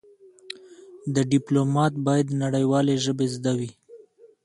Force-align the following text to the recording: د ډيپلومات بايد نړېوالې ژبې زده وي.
د 1.13 1.15
ډيپلومات 1.31 1.93
بايد 2.05 2.27
نړېوالې 2.43 2.95
ژبې 3.05 3.27
زده 3.35 3.53
وي. 3.59 3.71